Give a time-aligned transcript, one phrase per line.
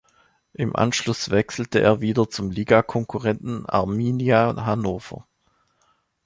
[0.53, 5.27] Im Anschluss wechselte er wieder zum Ligakonkurrenten Arminia Hannover.